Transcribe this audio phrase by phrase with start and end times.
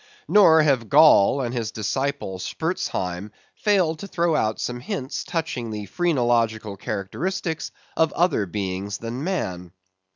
[0.27, 5.85] Nor have Gall and his disciple Spurzheim failed to throw out some hints touching the
[5.85, 9.71] phrenological characteristics of other beings than man.